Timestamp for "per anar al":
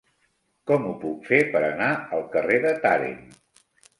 1.55-2.25